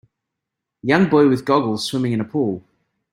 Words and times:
Young 0.81 1.09
boy 1.11 1.29
with 1.29 1.45
goggles 1.45 1.85
swimming 1.85 2.13
in 2.13 2.21
a 2.21 2.25
pool. 2.25 2.63